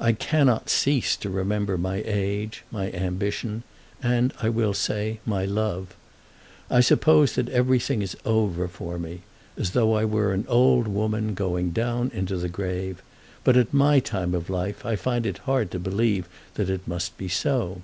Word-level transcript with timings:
I 0.00 0.12
cannot 0.12 0.70
cease 0.70 1.14
to 1.16 1.28
remember 1.28 1.76
my 1.76 2.02
age, 2.06 2.64
my 2.70 2.90
ambition, 2.92 3.64
and 4.02 4.32
I 4.40 4.48
will 4.48 4.72
say, 4.72 5.20
my 5.26 5.44
love. 5.44 5.94
I 6.70 6.80
suppose 6.80 7.34
that 7.34 7.50
everything 7.50 8.00
is 8.00 8.16
over 8.24 8.66
for 8.66 8.98
me, 8.98 9.24
as 9.58 9.72
though 9.72 9.92
I 9.92 10.06
were 10.06 10.32
an 10.32 10.46
old 10.48 10.86
woman, 10.88 11.34
going 11.34 11.72
down 11.72 12.10
into 12.14 12.38
the 12.38 12.48
grave, 12.48 13.02
but 13.44 13.58
at 13.58 13.74
my 13.74 14.00
time 14.00 14.34
of 14.34 14.48
life 14.48 14.86
I 14.86 14.96
find 14.96 15.26
it 15.26 15.36
hard 15.44 15.70
to 15.72 15.78
believe 15.78 16.30
that 16.54 16.70
it 16.70 16.88
must 16.88 17.18
be 17.18 17.28
so. 17.28 17.82